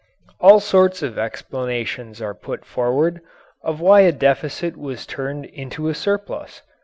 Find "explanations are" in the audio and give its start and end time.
1.19-2.33